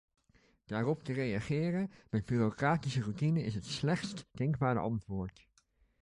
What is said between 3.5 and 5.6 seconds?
het slechtst denkbare antwoord.